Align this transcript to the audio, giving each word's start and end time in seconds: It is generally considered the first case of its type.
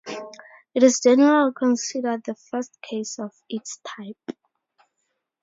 It 0.73 0.81
is 0.81 0.99
generally 0.99 1.51
considered 1.55 2.23
the 2.23 2.33
first 2.33 2.81
case 2.81 3.19
of 3.19 3.35
its 3.47 3.77
type. 3.85 4.31